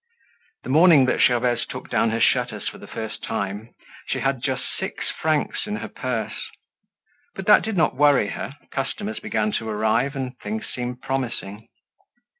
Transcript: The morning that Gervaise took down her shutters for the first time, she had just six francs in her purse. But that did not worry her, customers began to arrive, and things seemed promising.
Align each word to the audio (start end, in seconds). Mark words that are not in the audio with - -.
The 0.63 0.71
morning 0.71 1.05
that 1.05 1.21
Gervaise 1.21 1.67
took 1.67 1.87
down 1.91 2.09
her 2.09 2.19
shutters 2.19 2.67
for 2.67 2.79
the 2.79 2.87
first 2.87 3.21
time, 3.23 3.75
she 4.07 4.19
had 4.21 4.41
just 4.41 4.63
six 4.75 5.11
francs 5.11 5.67
in 5.67 5.75
her 5.75 5.87
purse. 5.87 6.49
But 7.35 7.45
that 7.45 7.61
did 7.61 7.77
not 7.77 7.95
worry 7.95 8.29
her, 8.29 8.53
customers 8.71 9.19
began 9.19 9.51
to 9.51 9.69
arrive, 9.69 10.15
and 10.15 10.35
things 10.39 10.65
seemed 10.67 11.03
promising. 11.03 11.67